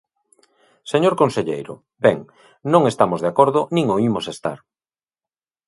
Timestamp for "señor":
0.91-1.13